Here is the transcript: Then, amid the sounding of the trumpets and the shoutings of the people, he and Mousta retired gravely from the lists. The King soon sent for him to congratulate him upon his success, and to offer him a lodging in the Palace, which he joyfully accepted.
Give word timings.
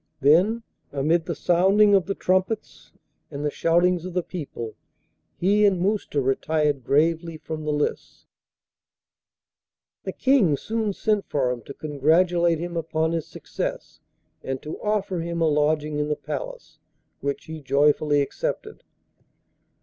Then, 0.19 0.63
amid 0.91 1.27
the 1.27 1.35
sounding 1.35 1.93
of 1.93 2.07
the 2.07 2.15
trumpets 2.15 2.91
and 3.29 3.45
the 3.45 3.51
shoutings 3.51 4.03
of 4.03 4.15
the 4.15 4.23
people, 4.23 4.73
he 5.37 5.63
and 5.63 5.79
Mousta 5.79 6.19
retired 6.19 6.83
gravely 6.83 7.37
from 7.37 7.63
the 7.65 7.71
lists. 7.71 8.25
The 10.03 10.11
King 10.11 10.57
soon 10.57 10.93
sent 10.93 11.29
for 11.29 11.51
him 11.51 11.61
to 11.65 11.75
congratulate 11.75 12.57
him 12.57 12.75
upon 12.75 13.11
his 13.11 13.27
success, 13.27 13.99
and 14.43 14.59
to 14.63 14.81
offer 14.81 15.19
him 15.19 15.39
a 15.39 15.47
lodging 15.47 15.99
in 15.99 16.07
the 16.07 16.15
Palace, 16.15 16.79
which 17.19 17.45
he 17.45 17.61
joyfully 17.61 18.23
accepted. 18.23 18.81